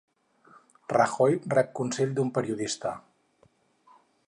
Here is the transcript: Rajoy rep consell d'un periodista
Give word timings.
Rajoy 0.93 1.35
rep 1.53 1.69
consell 1.81 2.17
d'un 2.19 2.33
periodista 2.39 2.95